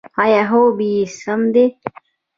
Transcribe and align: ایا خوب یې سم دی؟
ایا 0.23 0.41
خوب 0.49 0.77
یې 0.89 0.95
سم 1.19 1.41
دی؟ 1.53 1.65